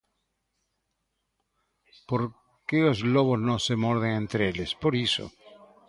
[2.09, 5.25] Porque os lobos non se morden entre eles, por iso.